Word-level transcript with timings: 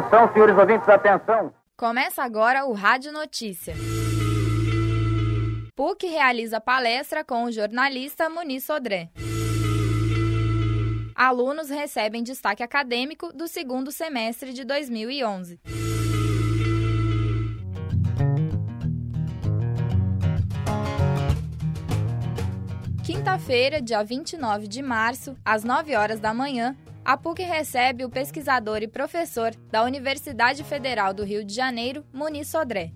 Atenção, 0.00 0.32
senhores 0.32 0.56
ouvintes, 0.56 0.88
atenção. 0.88 1.52
Começa 1.76 2.22
agora 2.22 2.64
o 2.64 2.72
Rádio 2.72 3.12
Notícia. 3.12 3.74
PUC 5.76 6.06
realiza 6.06 6.58
palestra 6.58 7.22
com 7.22 7.44
o 7.44 7.52
jornalista 7.52 8.30
Muniz 8.30 8.64
Sodré. 8.64 9.10
Alunos 11.14 11.68
recebem 11.68 12.22
destaque 12.22 12.62
acadêmico 12.62 13.30
do 13.34 13.46
segundo 13.46 13.92
semestre 13.92 14.54
de 14.54 14.64
2011. 14.64 15.60
Quinta-feira, 23.30 23.80
dia 23.80 24.02
29 24.02 24.66
de 24.66 24.82
março, 24.82 25.36
às 25.44 25.62
9 25.62 25.94
horas 25.94 26.18
da 26.18 26.34
manhã, 26.34 26.76
a 27.04 27.16
PUC 27.16 27.44
recebe 27.44 28.04
o 28.04 28.10
pesquisador 28.10 28.82
e 28.82 28.88
professor 28.88 29.54
da 29.70 29.84
Universidade 29.84 30.64
Federal 30.64 31.14
do 31.14 31.22
Rio 31.22 31.44
de 31.44 31.54
Janeiro, 31.54 32.04
Muniz 32.12 32.48
Sodré. 32.48 32.90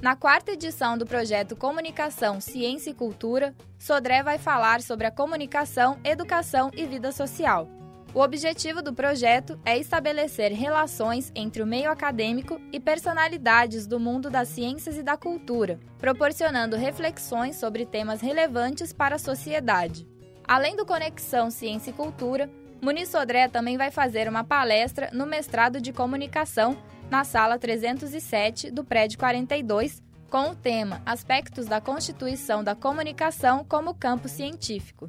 Na 0.00 0.16
quarta 0.16 0.52
edição 0.52 0.96
do 0.96 1.04
projeto 1.04 1.54
Comunicação, 1.54 2.40
Ciência 2.40 2.88
e 2.88 2.94
Cultura, 2.94 3.54
Sodré 3.78 4.22
vai 4.22 4.38
falar 4.38 4.80
sobre 4.80 5.06
a 5.06 5.10
comunicação, 5.10 6.00
educação 6.04 6.70
e 6.74 6.86
vida 6.86 7.12
social. 7.12 7.68
O 8.12 8.20
objetivo 8.22 8.82
do 8.82 8.92
projeto 8.92 9.58
é 9.64 9.78
estabelecer 9.78 10.50
relações 10.52 11.30
entre 11.32 11.62
o 11.62 11.66
meio 11.66 11.88
acadêmico 11.92 12.60
e 12.72 12.80
personalidades 12.80 13.86
do 13.86 14.00
mundo 14.00 14.28
das 14.28 14.48
ciências 14.48 14.98
e 14.98 15.02
da 15.02 15.16
cultura, 15.16 15.78
proporcionando 15.96 16.76
reflexões 16.76 17.54
sobre 17.54 17.86
temas 17.86 18.20
relevantes 18.20 18.92
para 18.92 19.14
a 19.14 19.18
sociedade. 19.18 20.08
Além 20.42 20.74
do 20.74 20.84
Conexão 20.84 21.52
Ciência 21.52 21.90
e 21.90 21.94
Cultura, 21.94 22.50
Muniz 22.82 23.10
Sodré 23.10 23.46
também 23.46 23.76
vai 23.76 23.92
fazer 23.92 24.28
uma 24.28 24.42
palestra 24.42 25.08
no 25.12 25.24
mestrado 25.24 25.80
de 25.80 25.92
comunicação 25.92 26.76
na 27.08 27.22
sala 27.22 27.60
307 27.60 28.72
do 28.72 28.82
prédio 28.82 29.20
42, 29.20 30.02
com 30.28 30.50
o 30.50 30.56
tema 30.56 31.00
Aspectos 31.06 31.66
da 31.66 31.80
Constituição 31.80 32.64
da 32.64 32.74
Comunicação 32.74 33.64
como 33.64 33.94
Campo 33.94 34.28
Científico. 34.28 35.08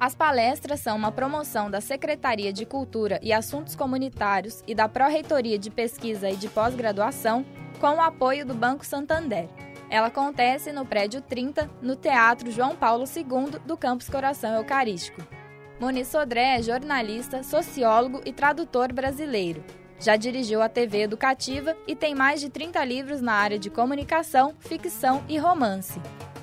As 0.00 0.14
palestras 0.14 0.80
são 0.80 0.96
uma 0.96 1.12
promoção 1.12 1.70
da 1.70 1.78
Secretaria 1.78 2.54
de 2.54 2.64
Cultura 2.64 3.20
e 3.22 3.34
Assuntos 3.34 3.76
Comunitários 3.76 4.64
e 4.66 4.74
da 4.74 4.88
Pró-Reitoria 4.88 5.58
de 5.58 5.70
Pesquisa 5.70 6.30
e 6.30 6.36
de 6.36 6.48
Pós-Graduação, 6.48 7.44
com 7.78 7.96
o 7.96 8.00
apoio 8.00 8.46
do 8.46 8.54
Banco 8.54 8.86
Santander. 8.86 9.46
Ela 9.90 10.06
acontece 10.06 10.72
no 10.72 10.86
prédio 10.86 11.20
30, 11.20 11.68
no 11.82 11.96
Teatro 11.96 12.50
João 12.50 12.74
Paulo 12.74 13.04
II 13.04 13.60
do 13.66 13.76
Campus 13.76 14.08
Coração 14.08 14.54
Eucarístico. 14.54 15.20
Muniz 15.78 16.08
Sodré 16.08 16.56
é 16.56 16.62
jornalista, 16.62 17.42
sociólogo 17.42 18.22
e 18.24 18.32
tradutor 18.32 18.94
brasileiro. 18.94 19.62
Já 19.98 20.16
dirigiu 20.16 20.62
a 20.62 20.68
TV 20.70 21.02
educativa 21.02 21.76
e 21.86 21.94
tem 21.94 22.14
mais 22.14 22.40
de 22.40 22.48
30 22.48 22.82
livros 22.86 23.20
na 23.20 23.34
área 23.34 23.58
de 23.58 23.68
comunicação, 23.68 24.54
ficção 24.60 25.22
e 25.28 25.36
romance. 25.36 26.00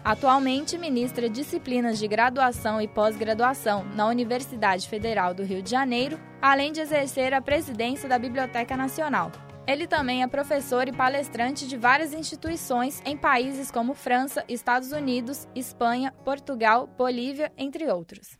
Atualmente 0.07 0.77
ministra 0.77 1.29
disciplinas 1.29 1.99
de 1.99 2.07
graduação 2.07 2.81
e 2.81 2.87
pós-graduação 2.87 3.83
na 3.93 4.07
Universidade 4.07 4.87
Federal 4.87 5.33
do 5.33 5.43
Rio 5.43 5.61
de 5.61 5.69
Janeiro, 5.69 6.17
além 6.41 6.71
de 6.71 6.79
exercer 6.79 7.33
a 7.33 7.41
presidência 7.41 8.07
da 8.07 8.17
Biblioteca 8.17 8.77
Nacional. 8.77 9.33
Ele 9.67 9.85
também 9.85 10.23
é 10.23 10.27
professor 10.27 10.87
e 10.87 10.93
palestrante 10.93 11.67
de 11.67 11.75
várias 11.75 12.13
instituições 12.13 13.01
em 13.05 13.17
países 13.17 13.69
como 13.69 13.93
França, 13.93 14.45
Estados 14.47 14.93
Unidos, 14.93 15.45
Espanha, 15.53 16.13
Portugal, 16.23 16.87
Bolívia, 16.97 17.51
entre 17.57 17.91
outros. 17.91 18.37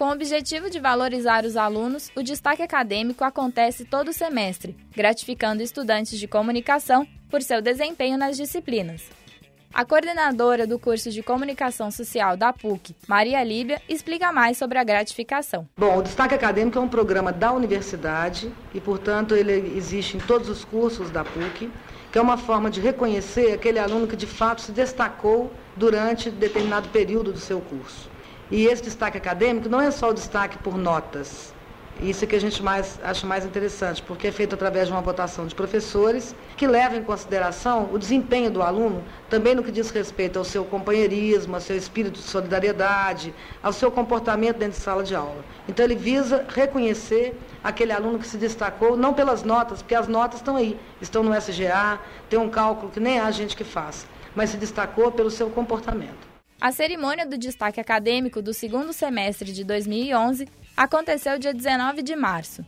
Com 0.00 0.06
o 0.08 0.12
objetivo 0.12 0.70
de 0.70 0.80
valorizar 0.80 1.44
os 1.44 1.58
alunos, 1.58 2.10
o 2.16 2.22
destaque 2.22 2.62
acadêmico 2.62 3.22
acontece 3.22 3.84
todo 3.84 4.14
semestre, 4.14 4.74
gratificando 4.96 5.62
estudantes 5.62 6.18
de 6.18 6.26
comunicação 6.26 7.06
por 7.28 7.42
seu 7.42 7.60
desempenho 7.60 8.16
nas 8.16 8.34
disciplinas. 8.34 9.02
A 9.74 9.84
coordenadora 9.84 10.66
do 10.66 10.78
curso 10.78 11.10
de 11.10 11.22
Comunicação 11.22 11.90
Social 11.90 12.34
da 12.34 12.50
PUC, 12.50 12.96
Maria 13.06 13.44
Líbia, 13.44 13.78
explica 13.86 14.32
mais 14.32 14.56
sobre 14.56 14.78
a 14.78 14.84
gratificação. 14.84 15.68
Bom, 15.76 15.98
o 15.98 16.02
Destaque 16.02 16.34
Acadêmico 16.34 16.78
é 16.78 16.80
um 16.80 16.88
programa 16.88 17.30
da 17.30 17.52
universidade 17.52 18.50
e, 18.72 18.80
portanto, 18.80 19.36
ele 19.36 19.76
existe 19.76 20.16
em 20.16 20.20
todos 20.20 20.48
os 20.48 20.64
cursos 20.64 21.10
da 21.10 21.24
PUC, 21.24 21.70
que 22.10 22.18
é 22.18 22.22
uma 22.22 22.38
forma 22.38 22.70
de 22.70 22.80
reconhecer 22.80 23.52
aquele 23.52 23.78
aluno 23.78 24.06
que 24.06 24.16
de 24.16 24.26
fato 24.26 24.62
se 24.62 24.72
destacou 24.72 25.52
durante 25.76 26.30
determinado 26.30 26.88
período 26.88 27.34
do 27.34 27.38
seu 27.38 27.60
curso. 27.60 28.08
E 28.50 28.66
esse 28.66 28.82
destaque 28.82 29.16
acadêmico 29.16 29.68
não 29.68 29.80
é 29.80 29.90
só 29.90 30.10
o 30.10 30.14
destaque 30.14 30.58
por 30.58 30.76
notas. 30.76 31.54
Isso 32.02 32.24
é 32.24 32.26
que 32.26 32.34
a 32.34 32.40
gente 32.40 32.62
mais, 32.62 32.98
acha 33.02 33.26
mais 33.26 33.44
interessante, 33.44 34.02
porque 34.02 34.28
é 34.28 34.32
feito 34.32 34.54
através 34.54 34.86
de 34.86 34.92
uma 34.92 35.02
votação 35.02 35.46
de 35.46 35.54
professores 35.54 36.34
que 36.56 36.66
leva 36.66 36.96
em 36.96 37.02
consideração 37.02 37.90
o 37.92 37.98
desempenho 37.98 38.50
do 38.50 38.62
aluno, 38.62 39.04
também 39.28 39.54
no 39.54 39.62
que 39.62 39.70
diz 39.70 39.90
respeito 39.90 40.38
ao 40.38 40.44
seu 40.44 40.64
companheirismo, 40.64 41.54
ao 41.54 41.60
seu 41.60 41.76
espírito 41.76 42.14
de 42.14 42.22
solidariedade, 42.22 43.34
ao 43.62 43.70
seu 43.70 43.90
comportamento 43.90 44.56
dentro 44.56 44.78
de 44.78 44.82
sala 44.82 45.04
de 45.04 45.14
aula. 45.14 45.44
Então 45.68 45.84
ele 45.84 45.94
visa 45.94 46.46
reconhecer 46.48 47.38
aquele 47.62 47.92
aluno 47.92 48.18
que 48.18 48.26
se 48.26 48.38
destacou, 48.38 48.96
não 48.96 49.12
pelas 49.12 49.42
notas, 49.42 49.82
porque 49.82 49.94
as 49.94 50.08
notas 50.08 50.40
estão 50.40 50.56
aí, 50.56 50.80
estão 51.02 51.22
no 51.22 51.36
SGA, 51.36 52.00
tem 52.30 52.38
um 52.38 52.48
cálculo 52.48 52.90
que 52.90 52.98
nem 52.98 53.20
há 53.20 53.30
gente 53.30 53.54
que 53.54 53.64
faz, 53.64 54.06
mas 54.34 54.48
se 54.48 54.56
destacou 54.56 55.12
pelo 55.12 55.30
seu 55.30 55.50
comportamento. 55.50 56.29
A 56.60 56.70
cerimônia 56.72 57.24
do 57.24 57.38
destaque 57.38 57.80
acadêmico 57.80 58.42
do 58.42 58.52
segundo 58.52 58.92
semestre 58.92 59.50
de 59.50 59.64
2011 59.64 60.46
aconteceu 60.76 61.38
dia 61.38 61.54
19 61.54 62.02
de 62.02 62.14
março. 62.14 62.62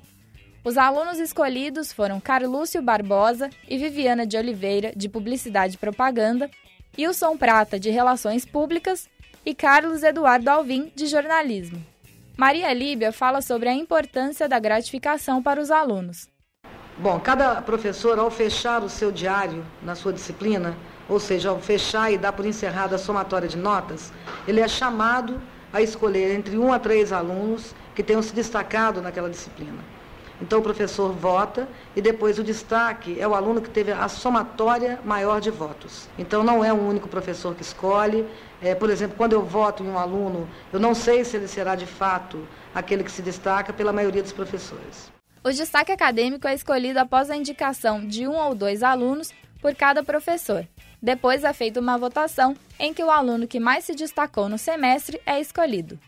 Os 0.65 0.79
alunos 0.79 1.19
escolhidos 1.19 1.93
foram 1.93 2.19
Carlúcio 2.19 2.81
Barbosa 2.81 3.51
e 3.69 3.77
Viviana 3.77 4.27
de 4.27 4.39
Oliveira, 4.39 4.93
de 4.97 5.11
Publicidade 5.11 5.75
e 5.75 5.79
Propaganda, 5.79 6.51
Wilson 6.97 7.37
Prata, 7.37 7.79
de 7.79 7.91
Relações 7.91 8.47
Públicas 8.47 9.11
e 9.45 9.55
Carlos 9.55 10.03
Eduardo 10.03 10.49
Alvim, 10.49 10.91
de 10.95 11.07
Jornalismo. 11.07 11.85
Maria 12.35 12.73
Líbia 12.73 13.13
fala 13.13 13.43
sobre 13.43 13.69
a 13.69 13.75
importância 13.75 14.49
da 14.49 14.59
gratificação 14.59 15.43
para 15.43 15.61
os 15.61 15.71
alunos. 15.71 16.31
Bom, 16.97 17.21
cada 17.21 17.61
professor, 17.61 18.19
ao 18.19 18.31
fechar 18.31 18.83
o 18.83 18.89
seu 18.89 19.13
diário 19.13 19.63
na 19.83 19.95
sua 19.95 20.13
disciplina, 20.15 20.77
ou 21.13 21.21
seja, 21.21 21.51
ao 21.51 21.61
fechar 21.61 22.11
e 22.11 22.17
dar 22.17 22.33
por 22.33 22.47
encerrada 22.47 22.97
a 22.97 22.99
somatória 22.99 23.47
de 23.47 23.57
notas, 23.57 24.11
ele 24.49 24.61
é 24.61 24.67
chamado 24.67 25.41
a 25.73 25.83
escolher 25.83 26.35
entre 26.35 26.57
um 26.57 26.73
a 26.73 26.79
três 26.79 27.13
alunos 27.13 27.75
que 27.95 28.03
tenham 28.03 28.23
se 28.23 28.35
destacado 28.35 29.03
naquela 29.03 29.29
disciplina. 29.29 29.79
Então 30.41 30.59
o 30.59 30.63
professor 30.63 31.13
vota 31.13 31.69
e 31.95 32.01
depois 32.01 32.39
o 32.39 32.43
destaque 32.43 33.21
é 33.21 33.29
o 33.29 33.35
aluno 33.35 33.61
que 33.61 33.71
teve 33.71 33.93
a 33.93 34.09
somatória 34.09 34.99
maior 35.05 35.41
de 35.41 35.51
votos. 35.51 36.09
Então 36.19 36.43
não 36.43 36.65
é 36.65 36.73
um 36.73 36.89
único 36.89 37.09
professor 37.09 37.55
que 37.55 37.63
escolhe. 37.63 38.27
É, 38.61 38.75
por 38.75 38.91
exemplo, 38.91 39.17
quando 39.17 39.35
eu 39.35 39.43
voto 39.43 39.85
em 39.85 39.89
um 39.89 39.99
aluno, 39.99 40.49
eu 40.73 40.81
não 40.81 40.95
sei 40.95 41.25
se 41.25 41.37
ele 41.37 41.47
será 41.47 41.77
de 41.77 41.87
fato 41.87 42.49
aquele 42.75 43.05
que 43.05 43.11
se 43.13 43.23
destaca 43.23 43.73
pela 43.73 43.93
maioria 43.93 44.23
dos 44.23 44.33
professores. 44.33 45.13
O 45.45 45.51
destaque 45.51 45.93
acadêmico 45.93 46.49
é 46.49 46.55
escolhido 46.55 46.99
após 46.99 47.31
a 47.31 47.37
indicação 47.37 48.05
de 48.05 48.27
um 48.27 48.35
ou 48.35 48.55
dois 48.55 48.83
alunos 48.83 49.31
por 49.63 49.75
cada 49.75 50.03
professor. 50.03 50.67
Depois 51.01 51.45
é 51.45 51.53
feita 51.53 51.81
uma 51.81 51.97
votação 51.97 52.55
em 52.79 52.93
que 52.93 53.03
o 53.03 53.11
aluno 53.11 53.47
que 53.47 53.61
mais 53.61 53.85
se 53.85 53.95
destacou 53.95 54.49
no 54.49 54.59
semestre 54.59 55.21
é 55.25 55.41
escolhido. 55.41 55.99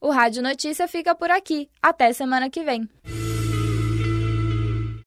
O 0.00 0.10
Rádio 0.10 0.42
Notícia 0.42 0.86
fica 0.88 1.14
por 1.14 1.30
aqui. 1.30 1.70
Até 1.82 2.12
semana 2.12 2.50
que 2.50 2.62
vem. 2.62 2.88